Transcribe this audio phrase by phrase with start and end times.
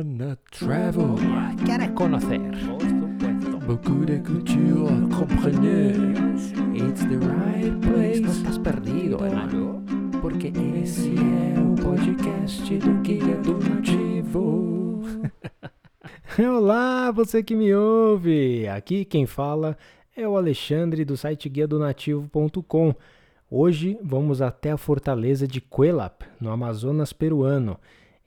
[0.00, 1.16] wanna travel.
[1.64, 2.40] ¿Quieres conocer?
[3.66, 6.52] Beaucoup de culture, comprenez.
[6.74, 8.20] It's the right place.
[8.20, 9.84] No estás perdido, hermano.
[10.22, 10.52] Porque
[10.82, 15.02] esse é o podcast do Guia do Nativo.
[16.38, 18.68] Olá, você que me ouve!
[18.68, 19.76] Aqui quem fala
[20.16, 22.94] é o Alexandre do site guia do nativo.com.
[23.50, 27.78] Hoje vamos até a fortaleza de Cuelap, no Amazonas peruano.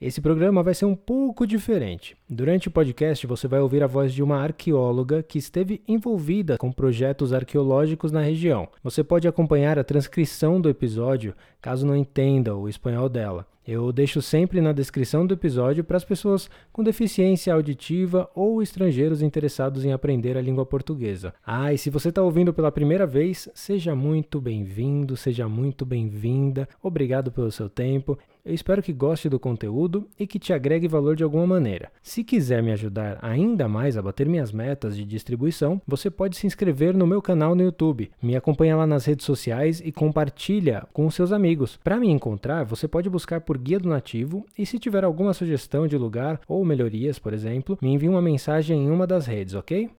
[0.06, 2.14] Esse programa vai ser um pouco diferente.
[2.28, 6.70] Durante o podcast, você vai ouvir a voz de uma arqueóloga que esteve envolvida com
[6.70, 8.68] projetos arqueológicos na região.
[8.82, 13.46] Você pode acompanhar a transcrição do episódio caso não entenda o espanhol dela.
[13.66, 19.22] Eu deixo sempre na descrição do episódio para as pessoas com deficiência auditiva ou estrangeiros
[19.22, 21.32] interessados em aprender a língua portuguesa.
[21.46, 26.68] Ah, e se você está ouvindo pela primeira vez, seja muito bem-vindo, seja muito bem-vinda.
[26.82, 28.18] Obrigado pelo seu tempo.
[28.44, 31.90] Eu espero que goste do conteúdo e que te agregue valor de alguma maneira.
[32.02, 36.46] Se quiser me ajudar ainda mais a bater minhas metas de distribuição, você pode se
[36.46, 38.10] inscrever no meu canal no YouTube.
[38.20, 41.78] Me acompanha lá nas redes sociais e compartilha com seus amigos.
[41.82, 45.86] Para me encontrar, você pode buscar por Guia do Nativo e se tiver alguma sugestão
[45.86, 49.90] de lugar ou melhorias, por exemplo, me envie uma mensagem em uma das redes, ok?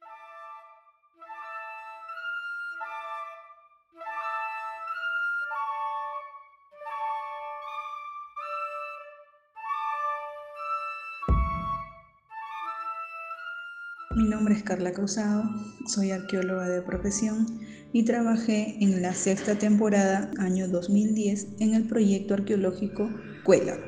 [14.16, 15.42] Mi nombre es Carla Cruzado,
[15.86, 17.46] soy arqueóloga de profesión
[17.92, 23.10] y trabajé en la sexta temporada, año 2010, en el proyecto arqueológico
[23.44, 23.78] Cuela.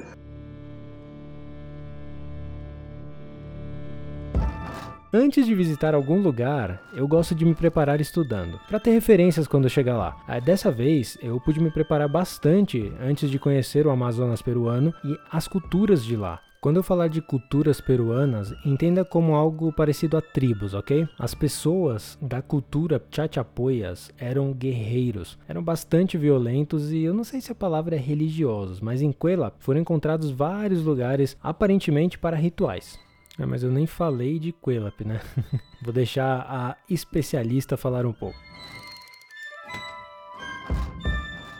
[5.10, 9.70] Antes de visitar algum lugar, eu gosto de me preparar estudando, para ter referências quando
[9.70, 10.14] chegar lá.
[10.44, 15.48] Dessa vez, eu pude me preparar bastante antes de conhecer o Amazonas peruano e as
[15.48, 16.40] culturas de lá.
[16.66, 21.08] Quando eu falar de culturas peruanas, entenda como algo parecido a tribos, ok?
[21.16, 27.52] As pessoas da cultura chachapoias eram guerreiros, eram bastante violentos e eu não sei se
[27.52, 32.98] a palavra é religiosos, mas em Cuela foram encontrados vários lugares aparentemente para rituais.
[33.38, 35.20] É, mas eu nem falei de Cuelap, né?
[35.80, 38.36] Vou deixar a especialista falar um pouco.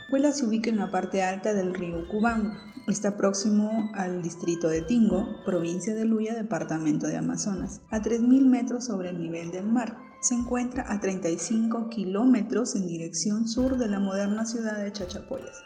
[0.09, 2.55] Cuela se ubica en la parte alta del río Cubango.
[2.87, 8.85] Está próximo al distrito de Tingo, provincia de Luya, departamento de Amazonas, a 3.000 metros
[8.85, 9.97] sobre el nivel del mar.
[10.21, 15.61] Se encuentra a 35 kilómetros en dirección sur de la moderna ciudad de Chachapoyas.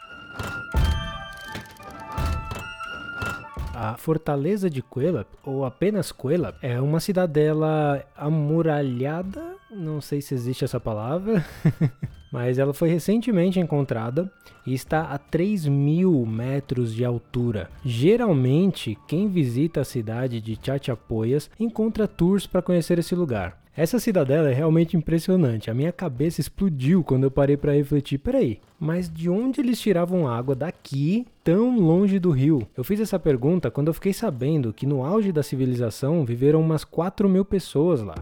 [3.75, 10.65] A Fortaleza de Cuelap, ou apenas Cuelap, é uma cidadela amuralhada, não sei se existe
[10.65, 11.45] essa palavra,
[12.31, 14.31] mas ela foi recentemente encontrada
[14.65, 17.69] e está a 3 mil metros de altura.
[17.83, 23.61] Geralmente, quem visita a cidade de Chachapoyas encontra tours para conhecer esse lugar.
[23.75, 25.71] Essa cidadela é realmente impressionante.
[25.71, 28.17] A minha cabeça explodiu quando eu parei para refletir.
[28.17, 32.67] Peraí, mas de onde eles tiravam água daqui, tão longe do rio?
[32.75, 36.83] Eu fiz essa pergunta quando eu fiquei sabendo que no auge da civilização viveram umas
[36.83, 38.15] 4 mil pessoas lá.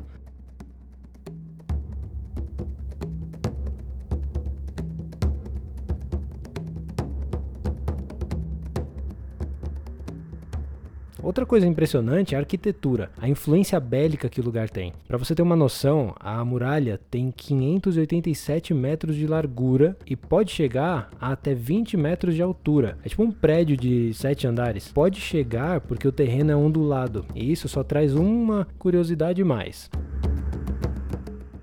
[11.22, 14.94] Outra coisa impressionante é a arquitetura, a influência bélica que o lugar tem.
[15.08, 21.10] Para você ter uma noção, a muralha tem 587 metros de largura e pode chegar
[21.20, 22.98] a até 20 metros de altura.
[23.04, 24.92] É tipo um prédio de 7 andares.
[24.92, 29.90] Pode chegar porque o terreno é ondulado, e isso só traz uma curiosidade mais.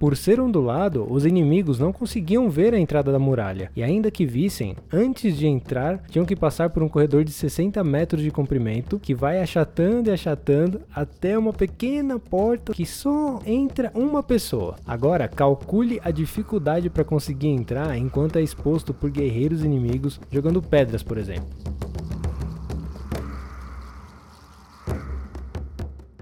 [0.07, 4.25] Por ser ondulado, os inimigos não conseguiam ver a entrada da muralha, e ainda que
[4.25, 9.01] vissem, antes de entrar, tinham que passar por um corredor de 60 metros de comprimento,
[9.01, 14.77] que vai achatando e achatando até uma pequena porta que só entra uma pessoa.
[14.87, 21.03] Agora, calcule a dificuldade para conseguir entrar enquanto é exposto por guerreiros inimigos jogando pedras,
[21.03, 21.49] por exemplo.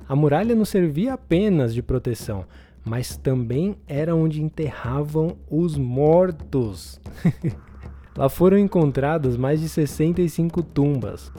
[0.08, 2.44] A muralha não servia apenas de proteção,
[2.84, 7.00] mas também era onde enterravam os mortos.
[8.16, 11.32] Lá foram encontradas mais de 65 tumbas.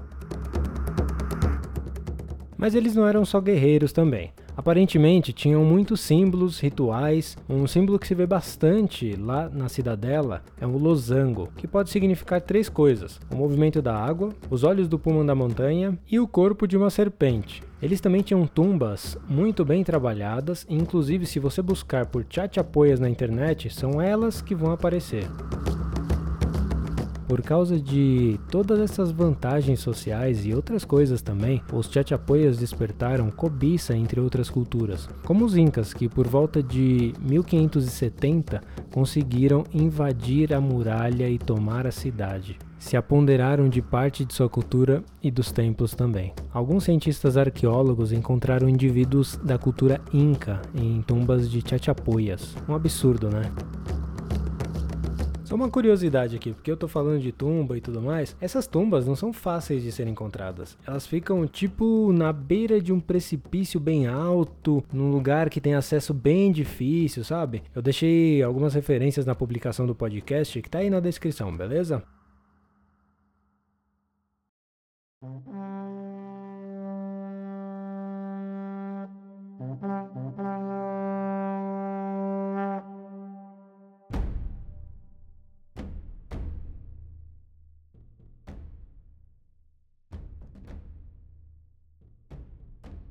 [2.57, 4.33] Mas eles não eram só guerreiros também.
[4.57, 7.37] Aparentemente tinham muitos símbolos, rituais.
[7.49, 12.41] Um símbolo que se vê bastante lá na cidadela é o losango, que pode significar
[12.41, 16.67] três coisas: o movimento da água, os olhos do pulmão da montanha e o corpo
[16.67, 17.61] de uma serpente.
[17.81, 23.69] Eles também tinham tumbas muito bem trabalhadas, inclusive se você buscar por chachapoias na internet,
[23.69, 25.27] são elas que vão aparecer.
[27.27, 33.95] Por causa de todas essas vantagens sociais e outras coisas também, os Chachapoyas despertaram cobiça
[33.95, 38.61] entre outras culturas, como os Incas, que por volta de 1570
[38.91, 45.03] conseguiram invadir a muralha e tomar a cidade se apoderaram de parte de sua cultura
[45.23, 46.33] e dos templos também.
[46.53, 52.55] Alguns cientistas arqueólogos encontraram indivíduos da cultura inca em tumbas de Chachapoyas.
[52.69, 53.51] Um absurdo, né?
[55.55, 59.07] Só uma curiosidade aqui, porque eu tô falando de tumba e tudo mais, essas tumbas
[59.07, 60.77] não são fáceis de serem encontradas.
[60.85, 66.13] Elas ficam tipo na beira de um precipício bem alto, num lugar que tem acesso
[66.13, 67.63] bem difícil, sabe?
[67.73, 72.03] Eu deixei algumas referências na publicação do podcast que tá aí na descrição, beleza?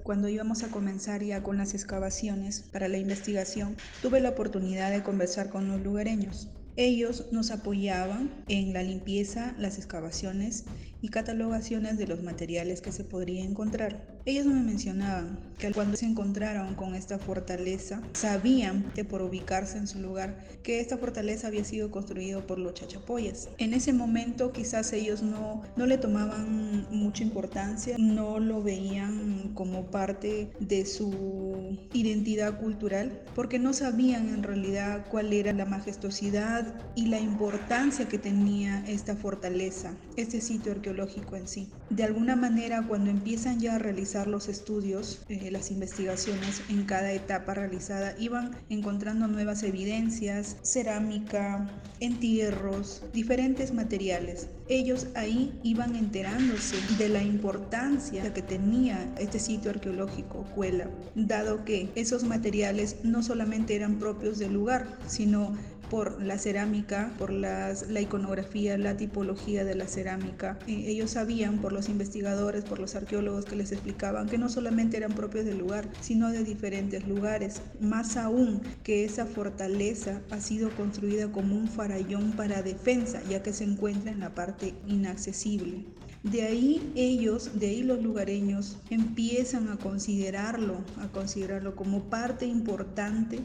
[0.04, 5.02] Cuando íbamos a comenzar ya con las excavaciones para la investigación, tuve la oportunidad de
[5.02, 6.50] conversar con los lugareños.
[6.76, 10.66] Ellos nos apoyaban en la limpieza, las excavaciones
[11.00, 14.13] y catalogaciones de los materiales que se podría encontrar.
[14.26, 19.86] Ellos me mencionaban que cuando se encontraron con esta fortaleza, sabían que por ubicarse en
[19.86, 23.50] su lugar, que esta fortaleza había sido construida por los chachapoyas.
[23.58, 29.90] En ese momento quizás ellos no, no le tomaban mucha importancia, no lo veían como
[29.90, 37.06] parte de su identidad cultural, porque no sabían en realidad cuál era la majestuosidad y
[37.06, 41.68] la importancia que tenía esta fortaleza, este sitio arqueológico en sí.
[41.90, 47.12] De alguna manera, cuando empiezan ya a realizar los estudios, eh, las investigaciones en cada
[47.12, 51.68] etapa realizada, iban encontrando nuevas evidencias, cerámica,
[51.98, 54.48] entierros, diferentes materiales.
[54.68, 61.90] Ellos ahí iban enterándose de la importancia que tenía este sitio arqueológico, Cuela, dado que
[61.96, 65.56] esos materiales no solamente eran propios del lugar, sino
[65.94, 70.58] por la cerámica, por las, la iconografía, la tipología de la cerámica.
[70.66, 74.96] Eh, ellos sabían por los investigadores, por los arqueólogos que les explicaban que no solamente
[74.96, 77.62] eran propios del lugar, sino de diferentes lugares.
[77.80, 83.52] Más aún que esa fortaleza ha sido construida como un farallón para defensa, ya que
[83.52, 85.84] se encuentra en la parte inaccesible.
[86.24, 93.38] De ahí ellos, de ahí los lugareños empiezan a considerarlo, a considerarlo como parte importante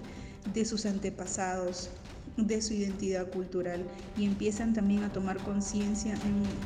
[0.54, 1.90] de sus antepasados,
[2.38, 3.84] de su identidad cultural
[4.18, 6.18] y empiezan también a tomar conciencia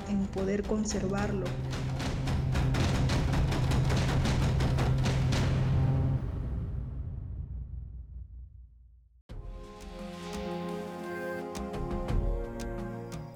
[0.09, 1.45] en, poder conservarlo.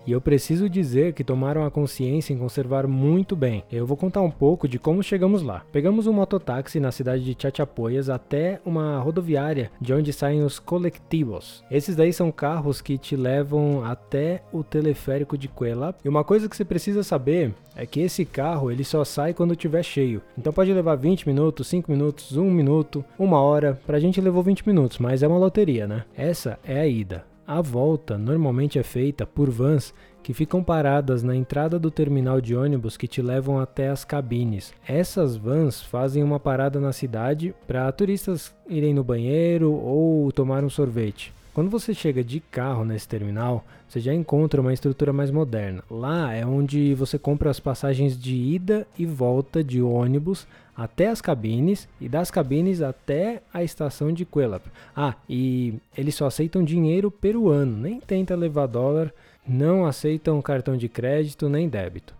[0.08, 3.66] E eu preciso dizer que tomaram a consciência em conservar muito bem.
[3.70, 5.66] Eu vou contar um pouco de como chegamos lá.
[5.70, 11.62] Pegamos um mototáxi na cidade de Chachapoyas até uma rodoviária de onde saem os colectivos.
[11.70, 15.94] Esses daí são carros que te levam até o teleférico de Cuela.
[16.06, 19.52] E uma coisa que você precisa saber é que esse carro ele só sai quando
[19.52, 20.22] estiver cheio.
[20.38, 23.78] Então pode levar 20 minutos, 5 minutos, 1 minuto, 1 hora.
[23.86, 26.06] Pra gente levou 20 minutos, mas é uma loteria, né?
[26.16, 27.26] Essa é a ida.
[27.48, 32.54] A volta normalmente é feita por vans que ficam paradas na entrada do terminal de
[32.54, 34.74] ônibus que te levam até as cabines.
[34.86, 40.70] Essas vans fazem uma parada na cidade para turistas irem no banheiro ou tomar um
[40.70, 41.32] sorvete.
[41.54, 45.82] Quando você chega de carro nesse terminal, você já encontra uma estrutura mais moderna.
[45.90, 50.46] Lá é onde você compra as passagens de ida e volta de ônibus
[50.78, 54.64] até as cabines e das cabines até a estação de Quelap.
[54.96, 59.12] Ah, e eles só aceitam dinheiro peruano, nem tenta levar dólar,
[59.48, 62.16] não aceitam cartão de crédito nem débito.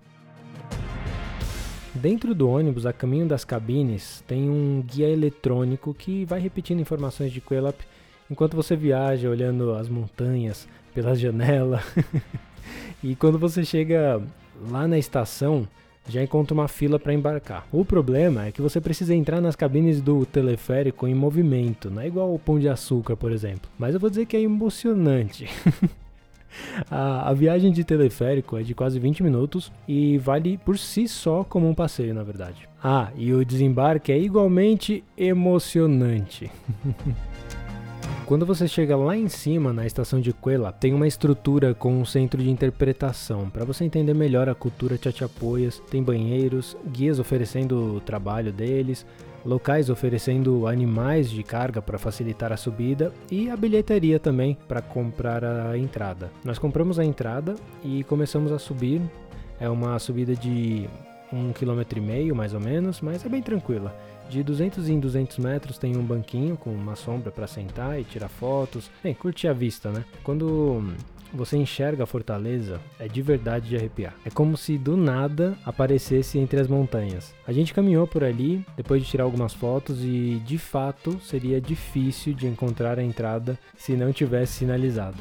[1.94, 7.32] Dentro do ônibus, a caminho das cabines, tem um guia eletrônico que vai repetindo informações
[7.32, 7.80] de Quelap
[8.30, 11.82] enquanto você viaja olhando as montanhas pela janela.
[13.04, 14.22] e quando você chega
[14.70, 15.68] lá na estação,
[16.08, 17.68] já encontra uma fila para embarcar.
[17.72, 22.08] O problema é que você precisa entrar nas cabines do teleférico em movimento, não é
[22.08, 23.70] igual o Pão de Açúcar, por exemplo.
[23.78, 25.48] Mas eu vou dizer que é emocionante.
[26.90, 31.44] a, a, viagem de teleférico é de quase 20 minutos e vale por si só
[31.44, 32.68] como um passeio, na verdade.
[32.84, 36.50] Ah, e o desembarque é igualmente emocionante.
[38.28, 42.04] Quando você chega lá em cima, na estação de Cuela, tem uma estrutura com um
[42.04, 43.50] centro de interpretação.
[43.50, 49.06] Para você entender melhor a cultura Chachapoias, tem banheiros, guias oferecendo o trabalho deles,
[49.46, 55.46] locais oferecendo animais de carga para facilitar a subida e a bilheteria também para comprar
[55.46, 56.30] a entrada.
[56.44, 59.02] Nós compramos a entrada e começamos a subir.
[59.58, 60.86] É uma subida de
[61.32, 63.96] um quilômetro e meio mais ou menos, mas é bem tranquila.
[64.30, 68.28] De 200 em 200 metros tem um banquinho com uma sombra para sentar e tirar
[68.28, 68.90] fotos.
[69.04, 70.04] Bem, curtir a vista, né?
[70.24, 70.84] Quando
[71.34, 74.16] você enxerga a fortaleza, é de verdade de arrepiar.
[74.26, 77.34] É como se do nada aparecesse entre as montanhas.
[77.46, 82.34] A gente caminhou por ali, depois de tirar algumas fotos, e de fato seria difícil
[82.34, 85.18] de encontrar a entrada se não tivesse sinalizado.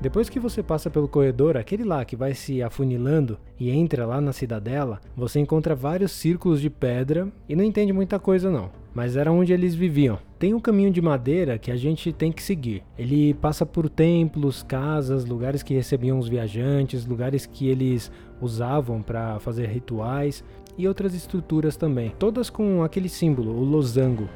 [0.00, 4.18] Depois que você passa pelo corredor, aquele lá que vai se afunilando e entra lá
[4.18, 8.70] na cidadela, você encontra vários círculos de pedra e não entende muita coisa não.
[8.94, 10.18] Mas era onde eles viviam.
[10.38, 12.82] Tem um caminho de madeira que a gente tem que seguir.
[12.98, 19.38] Ele passa por templos, casas, lugares que recebiam os viajantes, lugares que eles usavam para
[19.38, 20.42] fazer rituais
[20.78, 22.14] e outras estruturas também.
[22.18, 24.30] Todas com aquele símbolo, o losango.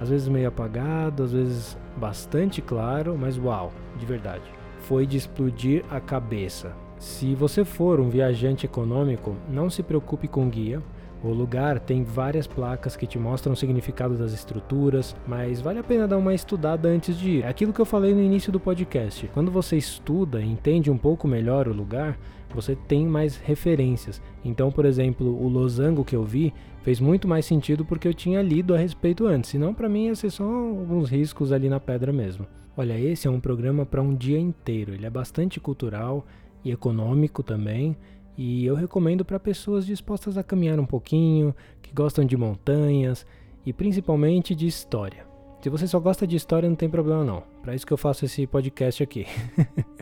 [0.00, 5.84] Às vezes meio apagado, às vezes bastante claro, mas uau, de verdade foi de explodir
[5.90, 6.74] a cabeça.
[6.98, 10.82] Se você for um viajante econômico, não se preocupe com guia.
[11.24, 15.82] O lugar tem várias placas que te mostram o significado das estruturas, mas vale a
[15.82, 17.44] pena dar uma estudada antes de ir.
[17.44, 19.26] É aquilo que eu falei no início do podcast.
[19.32, 22.18] Quando você estuda e entende um pouco melhor o lugar,
[22.54, 24.20] você tem mais referências.
[24.44, 26.52] Então, por exemplo, o losango que eu vi
[26.82, 30.14] fez muito mais sentido porque eu tinha lido a respeito antes, senão para mim ia
[30.14, 32.46] ser só alguns riscos ali na pedra mesmo.
[32.76, 34.92] Olha, esse é um programa para um dia inteiro.
[34.92, 36.26] Ele é bastante cultural
[36.62, 37.96] e econômico também.
[38.36, 43.26] E eu recomendo para pessoas dispostas a caminhar um pouquinho, que gostam de montanhas
[43.64, 45.26] e principalmente de história.
[45.60, 47.42] Se você só gosta de história, não tem problema não.
[47.62, 49.26] Para isso que eu faço esse podcast aqui.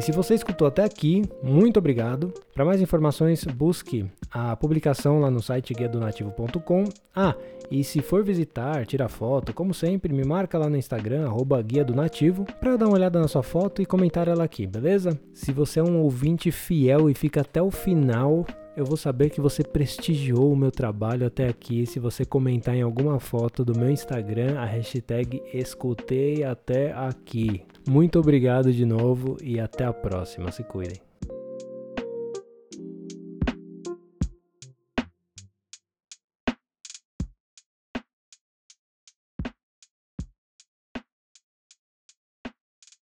[0.00, 2.32] E se você escutou até aqui, muito obrigado.
[2.54, 6.84] Para mais informações, busque a publicação lá no site guiadonativo.com.
[7.14, 7.34] Ah,
[7.70, 11.84] e se for visitar, tirar foto, como sempre, me marca lá no Instagram, arroba guia
[11.84, 15.20] do nativo, para dar uma olhada na sua foto e comentar ela aqui, beleza?
[15.34, 18.46] Se você é um ouvinte fiel e fica até o final,
[18.80, 22.80] eu vou saber que você prestigiou o meu trabalho até aqui se você comentar em
[22.80, 27.62] alguma foto do meu Instagram a hashtag escutei até aqui.
[27.86, 30.50] Muito obrigado de novo e até a próxima.
[30.50, 31.09] Se cuidem.